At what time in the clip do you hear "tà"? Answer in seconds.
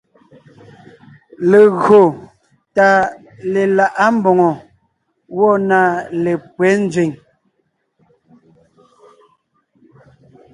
2.75-2.87